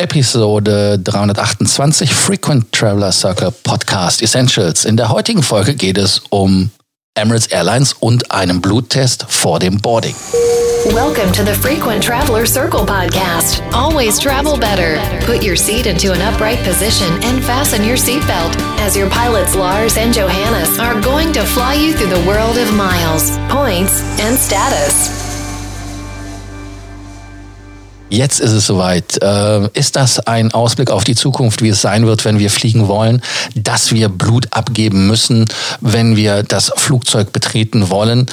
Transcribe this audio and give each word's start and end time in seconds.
Episode 0.00 0.98
328 1.04 2.10
Frequent 2.10 2.72
Traveler 2.72 3.12
Circle 3.12 3.50
Podcast 3.50 4.22
Essentials. 4.22 4.86
In 4.86 4.96
der 4.96 5.10
heutigen 5.10 5.42
Folge 5.42 5.74
geht 5.74 5.98
es 5.98 6.22
um 6.30 6.70
Emirates 7.14 7.48
Airlines 7.48 7.92
und 8.00 8.30
einem 8.30 8.62
Bluttest 8.62 9.26
vor 9.28 9.58
dem 9.58 9.76
Boarding. 9.76 10.14
Welcome 10.94 11.30
to 11.32 11.44
the 11.44 11.52
Frequent 11.52 12.02
Traveler 12.02 12.46
Circle 12.46 12.86
podcast. 12.86 13.62
Always 13.74 14.18
travel 14.18 14.56
better. 14.56 14.98
Put 15.26 15.44
your 15.44 15.54
seat 15.54 15.84
into 15.84 16.12
an 16.12 16.22
upright 16.22 16.64
position 16.64 17.12
and 17.22 17.44
fasten 17.44 17.84
your 17.84 17.98
seatbelt 17.98 18.56
as 18.80 18.96
your 18.96 19.10
pilots 19.10 19.54
Lars 19.54 19.98
and 19.98 20.14
Johannes 20.14 20.78
are 20.78 20.98
going 21.02 21.30
to 21.34 21.44
fly 21.44 21.74
you 21.74 21.92
through 21.92 22.08
the 22.08 22.26
world 22.26 22.56
of 22.56 22.72
miles, 22.74 23.36
points, 23.50 24.00
and 24.18 24.38
status. 24.38 25.19
Jetzt 28.10 28.40
ist 28.40 28.50
es 28.50 28.66
soweit. 28.66 29.22
Äh, 29.22 29.68
ist 29.72 29.96
das 29.96 30.18
ein 30.26 30.52
Ausblick 30.52 30.90
auf 30.90 31.04
die 31.04 31.14
Zukunft, 31.14 31.62
wie 31.62 31.68
es 31.68 31.80
sein 31.80 32.06
wird, 32.06 32.24
wenn 32.24 32.38
wir 32.38 32.50
fliegen 32.50 32.88
wollen, 32.88 33.22
dass 33.54 33.92
wir 33.92 34.08
Blut 34.08 34.48
abgeben 34.50 35.06
müssen, 35.06 35.46
wenn 35.80 36.16
wir 36.16 36.42
das 36.42 36.72
Flugzeug 36.76 37.32
betreten 37.32 37.88
wollen? 37.88 38.26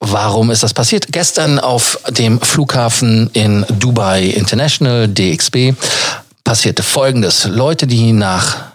Warum 0.00 0.50
ist 0.50 0.62
das 0.62 0.74
passiert? 0.74 1.06
Gestern 1.12 1.58
auf 1.58 1.98
dem 2.10 2.40
Flughafen 2.40 3.30
in 3.32 3.64
Dubai 3.78 4.24
International, 4.24 5.08
DXB, 5.08 5.74
passierte 6.42 6.82
Folgendes. 6.82 7.44
Leute, 7.44 7.86
die 7.86 8.12
nach 8.12 8.73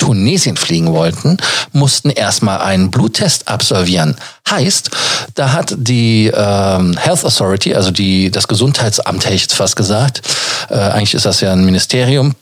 Tunesien 0.00 0.56
fliegen 0.56 0.92
wollten, 0.92 1.36
mussten 1.72 2.10
erstmal 2.10 2.60
einen 2.60 2.90
Bluttest 2.90 3.46
absolvieren. 3.48 4.16
Heißt, 4.48 4.90
da 5.34 5.52
hat 5.52 5.74
die 5.76 6.32
ähm, 6.34 6.96
Health 6.96 7.24
Authority, 7.24 7.74
also 7.74 7.92
die, 7.92 8.30
das 8.30 8.48
Gesundheitsamt, 8.48 9.24
hätte 9.24 9.34
ich 9.34 9.42
jetzt 9.42 9.54
fast 9.54 9.76
gesagt, 9.76 10.22
äh, 10.70 10.74
eigentlich 10.74 11.14
ist 11.14 11.26
das 11.26 11.40
ja 11.42 11.52
ein 11.52 11.64
Ministerium, 11.64 12.34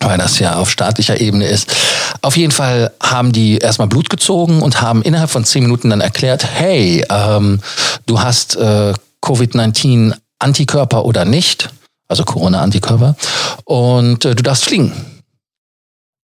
weil 0.00 0.18
das 0.18 0.38
ja 0.38 0.56
auf 0.56 0.70
staatlicher 0.70 1.20
Ebene 1.20 1.46
ist. 1.46 1.74
Auf 2.20 2.36
jeden 2.36 2.52
Fall 2.52 2.92
haben 3.02 3.32
die 3.32 3.58
erstmal 3.58 3.88
Blut 3.88 4.10
gezogen 4.10 4.60
und 4.60 4.82
haben 4.82 5.02
innerhalb 5.02 5.30
von 5.30 5.44
zehn 5.44 5.62
Minuten 5.62 5.90
dann 5.90 6.02
erklärt, 6.02 6.44
hey, 6.44 7.04
ähm, 7.08 7.60
du 8.06 8.20
hast 8.20 8.56
äh, 8.56 8.92
Covid-19 9.24 10.14
Antikörper 10.38 11.06
oder 11.06 11.24
nicht, 11.24 11.70
also 12.06 12.24
Corona-Antikörper, 12.24 13.16
und 13.64 14.24
äh, 14.26 14.34
du 14.34 14.42
darfst 14.42 14.64
fliegen 14.64 14.92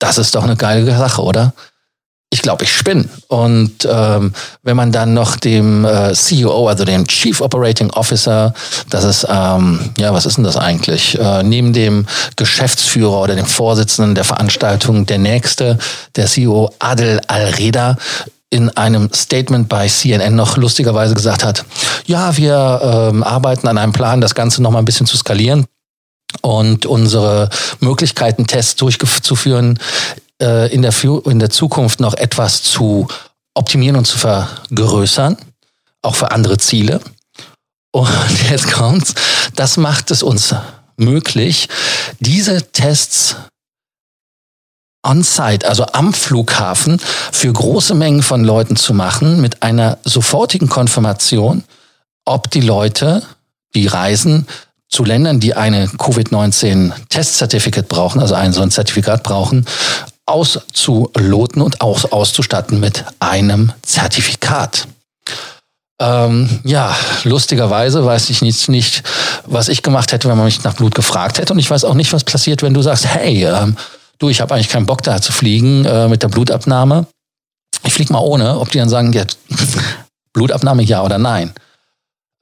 das 0.03 0.19
ist 0.19 0.35
doch 0.35 0.43
eine 0.43 0.57
geile 0.57 0.97
Sache, 0.97 1.23
oder? 1.23 1.53
ich 2.33 2.41
glaube, 2.41 2.65
ich 2.65 2.75
spinne. 2.75 3.05
Und 3.29 3.87
ähm, 3.89 4.33
wenn 4.63 4.75
man 4.75 4.91
dann 4.91 5.13
noch 5.13 5.37
dem 5.37 5.85
äh, 5.85 6.15
CEO, 6.15 6.67
also 6.67 6.87
dem 6.87 7.07
Chief 7.07 7.43
Operating 7.43 7.91
Officer, 7.91 8.55
das 8.89 9.05
ist, 9.05 9.27
ähm, 9.29 9.93
ja, 9.99 10.15
was 10.15 10.25
ist 10.25 10.39
denn 10.39 10.45
das 10.45 10.57
eigentlich? 10.57 11.19
Äh, 11.19 11.43
neben 11.43 11.75
dem 11.75 12.07
Geschäftsführer 12.37 13.21
oder 13.21 13.37
dem 13.37 13.45
Vorsitzenden 13.45 14.15
der 14.15 14.25
Veranstaltung, 14.25 15.05
der 15.05 15.19
nächste, 15.19 15.79
der 16.17 16.27
CEO 16.27 16.71
Adel 16.79 17.21
Al-Reda, 17.27 17.99
in 18.49 18.71
einem 18.79 19.11
Statement 19.13 19.69
bei 19.69 19.89
CNN 19.89 20.35
noch 20.35 20.57
lustigerweise 20.57 21.15
gesagt 21.15 21.45
hat, 21.45 21.67
ja, 22.07 22.35
wir 22.39 23.11
ähm, 23.13 23.23
arbeiten 23.23 23.69
an 23.69 23.77
einem 23.77 23.93
Plan, 23.93 24.23
das 24.23 24.35
Ganze 24.35 24.63
noch 24.63 24.71
mal 24.71 24.79
ein 24.79 24.87
bisschen 24.87 25.07
zu 25.07 25.19
skalieren 25.19 25.67
und 26.41 26.87
unsere 26.87 27.51
Möglichkeiten, 27.81 28.47
Tests 28.47 28.77
durchzuführen, 28.77 29.79
äh, 30.41 30.73
in, 30.73 30.83
der, 30.83 30.95
in 31.27 31.39
der 31.39 31.51
Zukunft 31.51 32.01
noch 32.01 32.15
etwas 32.15 32.63
zu 32.63 33.09
optimieren 33.55 33.97
und 33.97 34.07
zu 34.07 34.19
vergrößern, 34.19 35.37
auch 36.03 36.15
für 36.15 36.31
andere 36.31 36.59
Ziele. 36.59 37.01
Und 37.93 38.09
jetzt 38.51 38.73
kommt's, 38.73 39.15
das 39.55 39.77
macht 39.77 40.11
es 40.11 40.23
uns 40.23 40.55
möglich, 40.97 41.69
diese 42.21 42.63
Tests 42.73 43.37
on-site, 45.05 45.69
also 45.69 45.87
am 45.93 46.15
Flughafen, 46.15 47.01
für 47.33 47.53
große 47.53 47.95
Mengen 47.95 48.23
von 48.23 48.45
Leuten 48.45 48.77
zu 48.77 48.95
machen, 48.95 49.41
mit 49.41 49.63
einer 49.63 49.99
sofortigen 50.05 50.69
Konfirmation, 50.69 51.65
ob 52.25 52.51
die 52.51 52.61
Leute, 52.61 53.23
die 53.75 53.87
reisen, 53.87 54.47
zu 54.93 55.05
Ländern, 55.05 55.41
die 55.41 55.55
eine 55.55 55.89
Covid-19-Test-Zertifikat 55.89 57.89
brauchen, 57.89 58.21
also 58.21 58.35
ein 58.35 58.53
so 58.53 58.61
ein 58.61 58.71
Zertifikat 58.71 59.23
brauchen, 59.23 59.65
auszuloten 60.27 61.63
und 61.63 61.81
aus, 61.81 62.05
auszustatten 62.05 62.79
mit 62.79 63.05
einem 63.19 63.73
Zertifikat. 63.81 64.87
Ähm, 65.99 66.61
ja, 66.65 66.95
lustigerweise 67.25 68.05
weiß 68.05 68.29
ich 68.31 68.43
nicht, 68.43 68.69
nicht, 68.69 69.03
was 69.47 69.69
ich 69.69 69.83
gemacht 69.83 70.13
hätte, 70.13 70.29
wenn 70.29 70.37
man 70.37 70.45
mich 70.45 70.63
nach 70.63 70.75
Blut 70.75 70.95
gefragt 70.95 71.39
hätte. 71.39 71.55
Und 71.55 71.59
ich 71.59 71.71
weiß 71.71 71.85
auch 71.85 71.95
nicht, 71.95 72.13
was 72.13 72.25
passiert, 72.25 72.63
wenn 72.63 72.75
du 72.75 72.83
sagst, 72.83 73.07
hey, 73.07 73.47
ähm, 73.47 73.77
du, 74.19 74.29
ich 74.29 74.43
habe 74.43 74.55
eigentlich 74.55 74.69
keinen 74.69 74.87
Bock 74.87 75.03
da 75.03 75.23
zu 75.23 75.33
fliegen 75.33 75.87
äh, 75.87 76.09
mit 76.09 76.23
der 76.23 76.29
Blutabnahme. 76.29 77.07
Ich 77.85 77.95
fliege 77.95 78.13
mal 78.13 78.21
ohne, 78.21 78.59
ob 78.59 78.71
die 78.71 78.79
dann 78.79 78.91
sagen, 78.91 79.13
ja, 79.13 79.25
Blutabnahme 80.35 80.83
ja 80.83 81.03
oder 81.03 81.19
nein. 81.19 81.55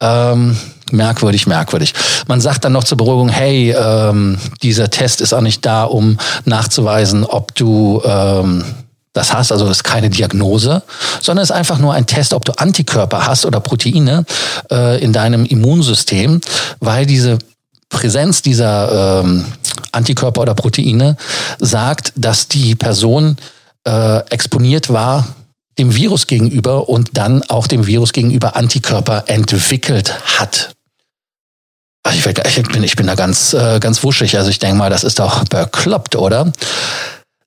Ähm, 0.01 0.57
merkwürdig, 0.93 1.47
merkwürdig. 1.47 1.95
Man 2.27 2.41
sagt 2.41 2.65
dann 2.65 2.73
noch 2.73 2.85
zur 2.85 2.99
Beruhigung, 2.99 3.29
hey, 3.29 3.73
ähm, 3.73 4.39
dieser 4.63 4.91
Test 4.91 5.21
ist 5.21 5.33
auch 5.33 5.41
nicht 5.41 5.65
da, 5.65 5.85
um 5.85 6.19
nachzuweisen, 6.45 7.25
ob 7.25 7.55
du 7.55 8.03
ähm, 8.05 8.65
das 9.13 9.33
hast, 9.33 9.51
also 9.53 9.67
ist 9.69 9.85
keine 9.85 10.09
Diagnose, 10.09 10.83
sondern 11.21 11.43
es 11.43 11.51
ist 11.51 11.57
einfach 11.57 11.79
nur 11.79 11.95
ein 11.95 12.07
Test, 12.07 12.33
ob 12.33 12.45
du 12.45 12.53
Antikörper 12.53 13.27
hast 13.27 13.45
oder 13.45 13.61
Proteine 13.61 14.25
äh, 14.71 15.03
in 15.03 15.13
deinem 15.13 15.45
Immunsystem, 15.45 16.41
weil 16.79 17.07
diese 17.07 17.39
Präsenz 17.89 18.41
dieser 18.41 19.21
ähm, 19.21 19.45
Antikörper 19.91 20.43
oder 20.43 20.55
Proteine 20.55 21.17
sagt, 21.59 22.13
dass 22.17 22.47
die 22.47 22.77
Person 22.77 23.37
äh, 23.85 24.19
exponiert 24.31 24.91
war 24.93 25.27
dem 25.81 25.97
Virus 25.97 26.27
gegenüber 26.27 26.89
und 26.89 27.11
dann 27.15 27.43
auch 27.49 27.67
dem 27.67 27.87
Virus 27.87 28.13
gegenüber 28.13 28.55
Antikörper 28.55 29.25
entwickelt 29.29 30.15
hat. 30.39 30.75
Also 32.03 32.19
ich, 32.19 32.63
bin, 32.69 32.85
ich 32.85 32.97
bin 32.97 33.07
da 33.07 33.15
ganz, 33.15 33.55
äh, 33.55 33.81
ganz 33.81 34.03
wuschig. 34.03 34.37
Also 34.37 34.51
ich 34.51 34.59
denke 34.59 34.77
mal, 34.77 34.91
das 34.91 35.05
ist 35.05 35.19
doch 35.19 35.45
bekloppt, 35.45 36.17
oder? 36.17 36.53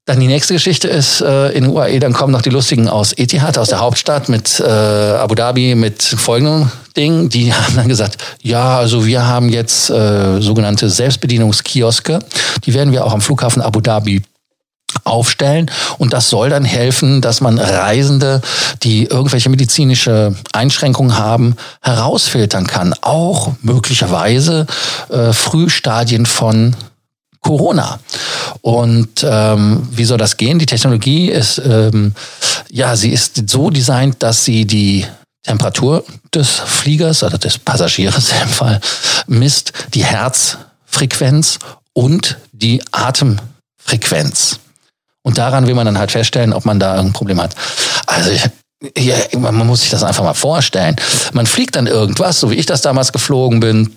Dann 0.05 0.19
die 0.19 0.27
nächste 0.27 0.53
Geschichte 0.53 0.87
ist 0.89 1.21
äh, 1.21 1.49
in 1.49 1.67
UAE, 1.67 1.99
dann 1.99 2.11
kommen 2.11 2.33
noch 2.33 2.41
die 2.41 2.49
Lustigen 2.49 2.89
aus 2.89 3.13
Etihad, 3.13 3.57
aus 3.57 3.69
der 3.69 3.79
Hauptstadt 3.79 4.29
mit 4.29 4.59
äh, 4.59 4.63
Abu 4.63 5.33
Dhabi 5.33 5.75
mit 5.75 6.03
folgendem 6.03 6.71
Ding. 6.97 7.29
Die 7.29 7.53
haben 7.53 7.75
dann 7.75 7.87
gesagt, 7.87 8.17
ja, 8.41 8.77
also 8.77 9.05
wir 9.05 9.25
haben 9.25 9.49
jetzt 9.49 9.89
äh, 9.89 10.41
sogenannte 10.41 10.89
Selbstbedienungskioske. 10.89 12.19
Die 12.65 12.73
werden 12.73 12.91
wir 12.91 13.05
auch 13.05 13.13
am 13.13 13.21
Flughafen 13.21 13.61
Abu 13.61 13.79
Dhabi 13.79 14.23
aufstellen 15.03 15.69
und 15.97 16.13
das 16.13 16.29
soll 16.29 16.49
dann 16.49 16.65
helfen, 16.65 17.21
dass 17.21 17.41
man 17.41 17.59
Reisende, 17.59 18.41
die 18.83 19.05
irgendwelche 19.05 19.49
medizinische 19.49 20.35
Einschränkungen 20.51 21.17
haben, 21.17 21.55
herausfiltern 21.81 22.67
kann. 22.67 22.93
Auch 23.01 23.51
möglicherweise 23.61 24.65
äh, 25.09 25.33
Frühstadien 25.33 26.25
von 26.25 26.75
Corona. 27.41 27.99
Und 28.61 29.25
ähm, 29.29 29.87
wie 29.91 30.05
soll 30.05 30.17
das 30.17 30.37
gehen? 30.37 30.57
Die 30.59 30.65
Technologie 30.65 31.29
ist, 31.29 31.61
ähm, 31.63 32.13
ja, 32.71 32.95
sie 32.95 33.11
ist 33.11 33.49
so 33.49 33.69
designt, 33.69 34.23
dass 34.23 34.45
sie 34.45 34.65
die 34.65 35.05
Temperatur 35.43 36.05
des 36.33 36.49
Fliegers 36.49 37.21
oder 37.21 37.37
des 37.37 37.57
Passagiers 37.57 38.33
im 38.43 38.49
Fall 38.49 38.79
misst, 39.27 39.73
die 39.93 40.05
Herzfrequenz 40.05 41.59
und 41.91 42.37
die 42.53 42.81
Atemfrequenz. 42.91 44.59
Und 45.23 45.37
daran 45.37 45.67
will 45.67 45.73
man 45.73 45.85
dann 45.85 45.97
halt 45.97 46.11
feststellen, 46.11 46.53
ob 46.53 46.65
man 46.65 46.79
da 46.79 46.95
irgendein 46.95 47.13
Problem 47.13 47.41
hat. 47.41 47.55
Also 48.05 48.31
ich, 48.31 48.43
ja, 48.97 49.15
man 49.37 49.55
muss 49.65 49.81
sich 49.81 49.89
das 49.89 50.03
einfach 50.03 50.23
mal 50.23 50.33
vorstellen. 50.33 50.95
Man 51.31 51.45
fliegt 51.45 51.75
dann 51.75 51.87
irgendwas, 51.87 52.39
so 52.39 52.51
wie 52.51 52.55
ich 52.55 52.65
das 52.65 52.81
damals 52.81 53.13
geflogen 53.13 53.59
bin, 53.59 53.95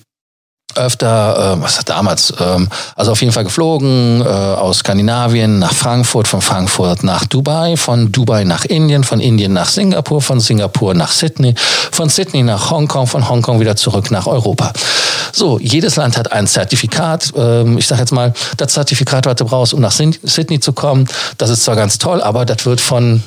öfter, 0.77 1.57
äh, 1.59 1.63
was 1.63 1.79
hat 1.79 1.89
damals, 1.89 2.33
ähm, 2.41 2.69
also 2.95 3.13
auf 3.13 3.21
jeden 3.21 3.33
Fall 3.33 3.45
geflogen, 3.45 4.21
äh, 4.21 4.25
aus 4.25 4.78
Skandinavien 4.78 5.59
nach 5.59 5.73
Frankfurt, 5.73 6.28
von 6.28 6.41
Frankfurt 6.41 7.03
nach 7.03 7.25
Dubai, 7.27 7.77
von 7.77 8.13
Dubai 8.13 8.45
nach 8.45 8.65
Indien, 8.65 9.05
von 9.05 9.21
Indien 9.21 9.53
nach 9.53 9.69
Singapur, 9.69 10.23
von 10.23 10.41
Singapur 10.41 10.95
nach 10.95 11.13
Sydney, 11.13 11.55
von 11.93 12.09
Sydney 12.09 12.43
nach 12.43 12.71
Hongkong, 12.71 13.07
von 13.07 13.28
Hongkong 13.28 13.61
wieder 13.61 13.77
zurück 13.77 14.11
nach 14.11 14.27
Europa. 14.27 14.73
So, 15.33 15.59
jedes 15.59 15.97
Land 15.97 16.17
hat 16.17 16.33
ein 16.33 16.47
Zertifikat. 16.47 17.33
Ähm, 17.37 17.79
ich 17.79 17.87
sage 17.87 18.01
jetzt 18.01 18.13
mal, 18.13 18.33
das 18.57 18.72
Zertifikat, 18.72 19.27
was 19.27 19.37
du 19.37 19.45
brauchst, 19.45 19.75
um 19.75 19.81
nach 19.81 19.93
Sydney 19.93 20.61
zu 20.61 20.72
kommen, 20.72 21.07
das 21.39 21.51
ist 21.51 21.65
zwar 21.65 21.77
ganz 21.77 21.99
toll, 21.99 22.22
aber 22.22 22.45
das 22.45 22.65
wird 22.65 22.81
von 22.81 23.22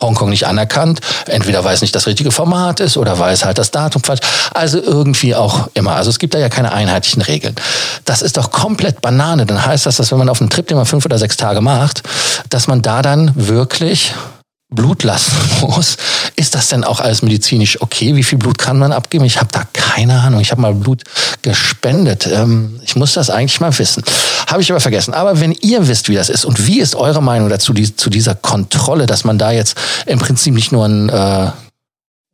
Hongkong 0.00 0.30
nicht 0.30 0.46
anerkannt. 0.46 1.00
Entweder 1.26 1.64
weil 1.64 1.74
es 1.74 1.80
nicht 1.80 1.94
das 1.94 2.06
richtige 2.06 2.30
Format 2.30 2.80
ist 2.80 2.96
oder 2.96 3.18
weil 3.18 3.34
es 3.34 3.44
halt 3.44 3.58
das 3.58 3.70
Datum 3.70 4.02
falsch. 4.02 4.20
Also 4.54 4.80
irgendwie 4.80 5.34
auch 5.34 5.68
immer. 5.74 5.96
Also 5.96 6.10
es 6.10 6.18
gibt 6.18 6.34
da 6.34 6.38
ja 6.38 6.48
keine 6.48 6.72
einheitlichen 6.72 7.22
Regeln. 7.22 7.56
Das 8.04 8.22
ist 8.22 8.36
doch 8.36 8.50
komplett 8.50 9.00
Banane. 9.00 9.44
Dann 9.44 9.64
heißt 9.64 9.86
das, 9.86 9.96
dass 9.96 10.10
wenn 10.12 10.18
man 10.18 10.28
auf 10.28 10.40
einem 10.40 10.50
Trip, 10.50 10.66
den 10.66 10.76
man 10.76 10.86
fünf 10.86 11.04
oder 11.04 11.18
sechs 11.18 11.36
Tage 11.36 11.60
macht, 11.60 12.02
dass 12.50 12.68
man 12.68 12.80
da 12.80 13.02
dann 13.02 13.32
wirklich 13.34 14.14
Blut 14.70 15.02
lassen 15.02 15.32
muss, 15.62 15.96
ist 16.36 16.54
das 16.54 16.68
denn 16.68 16.84
auch 16.84 17.00
alles 17.00 17.22
medizinisch 17.22 17.80
okay? 17.80 18.14
Wie 18.14 18.22
viel 18.22 18.38
Blut 18.38 18.58
kann 18.58 18.78
man 18.78 18.92
abgeben? 18.92 19.24
Ich 19.24 19.38
habe 19.38 19.48
da 19.50 19.64
keine 19.72 20.20
Ahnung. 20.20 20.40
Ich 20.40 20.50
habe 20.50 20.60
mal 20.60 20.74
Blut 20.74 21.04
gespendet. 21.42 22.26
Ähm, 22.26 22.78
ich 22.84 22.94
muss 22.94 23.14
das 23.14 23.30
eigentlich 23.30 23.60
mal 23.60 23.76
wissen. 23.78 24.04
Habe 24.48 24.62
ich 24.62 24.70
aber 24.70 24.80
vergessen. 24.80 25.12
Aber 25.12 25.40
wenn 25.40 25.52
ihr 25.52 25.88
wisst, 25.88 26.08
wie 26.08 26.14
das 26.14 26.30
ist 26.30 26.46
und 26.46 26.66
wie 26.66 26.80
ist 26.80 26.96
eure 26.96 27.22
Meinung 27.22 27.50
dazu, 27.50 27.74
die, 27.74 27.94
zu 27.94 28.08
dieser 28.08 28.34
Kontrolle, 28.34 29.04
dass 29.04 29.24
man 29.24 29.38
da 29.38 29.50
jetzt 29.50 29.76
im 30.06 30.18
Prinzip 30.18 30.54
nicht 30.54 30.72
nur 30.72 30.86
ein 30.86 31.10
äh, 31.10 31.50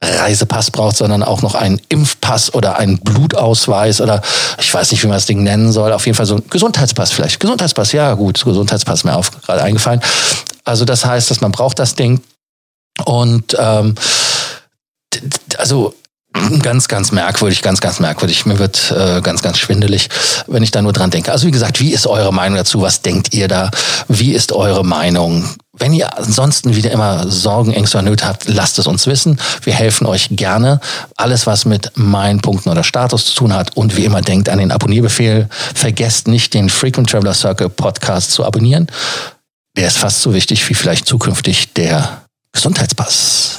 Reisepass 0.01 0.71
braucht, 0.71 0.97
sondern 0.97 1.25
auch 1.25 1.43
noch 1.43 1.57
einen 1.57 1.81
Impfpass 1.89 2.55
oder 2.55 2.79
einen 2.79 2.99
Blutausweis 2.99 4.01
oder 4.01 4.23
ich 4.59 4.73
weiß 4.73 4.93
nicht, 4.93 5.03
wie 5.03 5.09
man 5.09 5.17
das 5.17 5.27
Ding 5.27 5.43
nennen 5.43 5.73
soll. 5.73 5.93
Auf 5.93 6.07
jeden 6.07 6.17
Fall 6.17 6.27
so 6.27 6.37
ein 6.37 6.45
Gesundheitspass 6.49 7.11
vielleicht. 7.11 7.41
Gesundheitspass, 7.41 7.91
ja 7.91 8.15
gut, 8.15 8.45
Gesundheitspass 8.45 9.03
mir 9.03 9.17
auf 9.17 9.33
gerade 9.43 9.63
eingefallen. 9.63 10.01
Also 10.63 10.85
das 10.85 11.05
heißt, 11.05 11.33
dass 11.33 11.41
man 11.41 11.51
braucht 11.51 11.81
das 11.81 11.97
Ding 11.97 12.21
und 13.05 13.57
ähm, 13.59 13.97
also 15.59 15.95
ganz, 16.63 16.89
ganz 16.89 17.13
merkwürdig, 17.13 17.63
ganz, 17.63 17.81
ganz 17.81 18.01
merkwürdig. 18.01 18.47
Mir 18.47 18.59
wird 18.59 18.93
äh, 18.97 19.21
ganz, 19.21 19.43
ganz 19.43 19.59
schwindelig, 19.59 20.09
wenn 20.47 20.63
ich 20.63 20.71
da 20.71 20.83
nur 20.83 20.93
dran 20.93 21.11
denke. 21.11 21.33
Also 21.33 21.47
wie 21.47 21.51
gesagt, 21.51 21.81
wie 21.81 21.93
ist 21.93 22.07
eure 22.07 22.33
Meinung 22.33 22.57
dazu? 22.57 22.83
Was 22.83 23.03
denkt 23.03 23.35
ihr 23.35 23.49
da? 23.49 23.71
Wie 24.09 24.33
ist 24.33 24.53
eure 24.53 24.85
Meinung? 24.85 25.49
Wenn 25.77 25.93
ihr 25.93 26.17
ansonsten 26.17 26.77
wieder 26.77 26.91
immer 26.91 27.29
Sorgen, 27.29 27.73
Ängste 27.73 27.99
oder 27.99 28.11
Nöte 28.11 28.27
habt, 28.27 28.49
lasst 28.49 28.79
es 28.79 28.87
uns 28.87 29.07
wissen. 29.07 29.41
Wir 29.63 29.75
helfen 29.75 30.07
euch 30.07 30.29
gerne. 30.31 30.81
Alles, 31.17 31.47
was 31.47 31.65
mit 31.65 31.93
meinen 31.97 32.41
Punkten 32.41 32.69
oder 32.69 32.85
Status 32.85 33.27
zu 33.27 33.35
tun 33.35 33.55
hat. 33.55 33.77
Und 33.77 33.97
wie 33.97 34.05
immer, 34.05 34.21
denkt 34.21 34.49
an 34.49 34.59
den 34.59 34.71
Abonnierbefehl. 34.71 35.49
Vergesst 35.75 36.29
nicht, 36.29 36.55
den 36.55 36.69
Frequent 36.69 37.11
Traveler 37.11 37.35
Circle 37.35 37.71
Podcast 37.71 38.31
zu 38.31 38.45
abonnieren. 38.45 38.87
Der 39.77 39.89
ist 39.89 39.99
fast 39.99 40.21
so 40.21 40.33
wichtig 40.33 40.69
wie 40.69 40.75
vielleicht 40.75 41.07
zukünftig 41.07 41.73
der 41.73 42.23
Gesundheitspass. 42.53 43.59